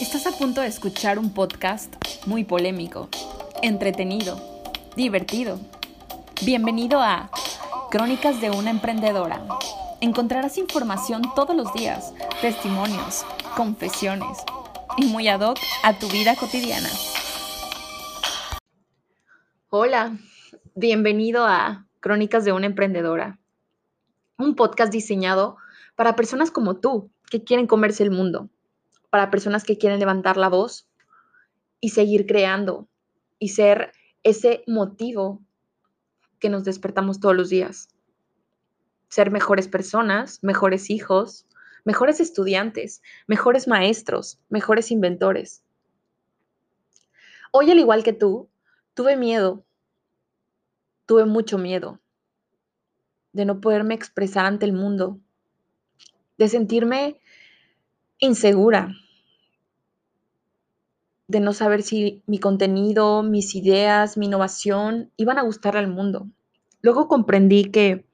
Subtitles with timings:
[0.00, 1.94] Estás a punto de escuchar un podcast
[2.26, 3.08] muy polémico,
[3.62, 4.40] entretenido,
[4.96, 5.60] divertido.
[6.44, 7.30] Bienvenido a
[7.92, 9.46] Crónicas de una Emprendedora.
[10.00, 13.24] Encontrarás información todos los días, testimonios,
[13.56, 14.38] confesiones
[14.96, 16.88] y muy ad hoc a tu vida cotidiana.
[19.70, 20.18] Hola,
[20.74, 23.38] bienvenido a Crónicas de una Emprendedora,
[24.38, 25.56] un podcast diseñado
[25.94, 28.50] para personas como tú que quieren comerse el mundo
[29.14, 30.88] para personas que quieren levantar la voz
[31.78, 32.88] y seguir creando
[33.38, 33.92] y ser
[34.24, 35.40] ese motivo
[36.40, 37.90] que nos despertamos todos los días.
[39.06, 41.46] Ser mejores personas, mejores hijos,
[41.84, 45.62] mejores estudiantes, mejores maestros, mejores inventores.
[47.52, 48.48] Hoy, al igual que tú,
[48.94, 49.64] tuve miedo,
[51.06, 52.00] tuve mucho miedo
[53.32, 55.20] de no poderme expresar ante el mundo,
[56.36, 57.20] de sentirme
[58.18, 58.92] insegura,
[61.26, 66.28] de no saber si mi contenido, mis ideas, mi innovación iban a gustar al mundo.
[66.82, 68.06] Luego comprendí que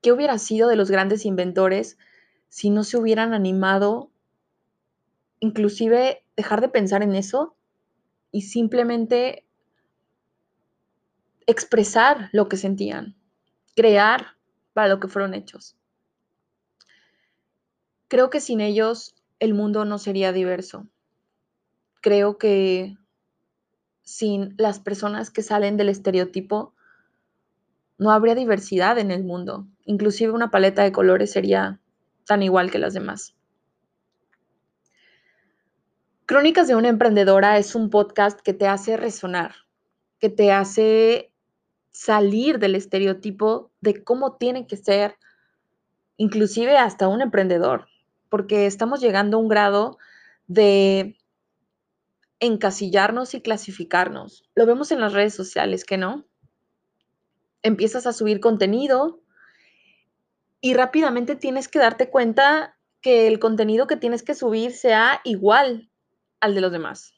[0.00, 1.98] qué hubiera sido de los grandes inventores
[2.48, 4.10] si no se hubieran animado
[5.40, 7.56] inclusive dejar de pensar en eso
[8.30, 9.44] y simplemente
[11.46, 13.16] expresar lo que sentían,
[13.74, 14.36] crear
[14.72, 15.76] para lo que fueron hechos.
[18.06, 20.86] Creo que sin ellos el mundo no sería diverso
[22.02, 22.96] creo que
[24.02, 26.74] sin las personas que salen del estereotipo,
[27.96, 29.66] no habría diversidad en el mundo.
[29.86, 31.80] Inclusive una paleta de colores sería
[32.26, 33.34] tan igual que las demás.
[36.26, 39.54] Crónicas de una emprendedora es un podcast que te hace resonar,
[40.18, 41.32] que te hace
[41.90, 45.16] salir del estereotipo de cómo tiene que ser,
[46.16, 47.86] inclusive hasta un emprendedor,
[48.28, 49.98] porque estamos llegando a un grado
[50.46, 51.16] de
[52.42, 54.42] encasillarnos y clasificarnos.
[54.56, 56.26] Lo vemos en las redes sociales, ¿que no?
[57.62, 59.22] Empiezas a subir contenido
[60.60, 65.88] y rápidamente tienes que darte cuenta que el contenido que tienes que subir sea igual
[66.40, 67.14] al de los demás,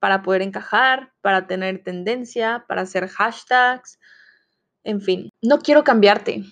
[0.00, 4.00] para poder encajar, para tener tendencia, para hacer hashtags,
[4.82, 5.30] en fin.
[5.40, 6.42] No quiero cambiarte,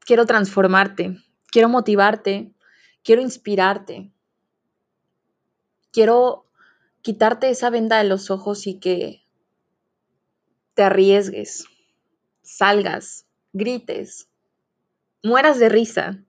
[0.00, 1.16] quiero transformarte,
[1.50, 2.52] quiero motivarte,
[3.02, 4.12] quiero inspirarte,
[5.90, 6.47] quiero
[7.02, 9.22] quitarte esa venda de los ojos y que
[10.74, 11.66] te arriesgues,
[12.42, 14.28] salgas, grites,
[15.22, 16.22] mueras de risa,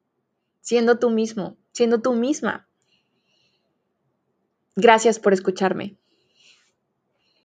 [0.62, 2.68] siendo tú mismo, siendo tú misma.
[4.76, 5.98] Gracias por escucharme.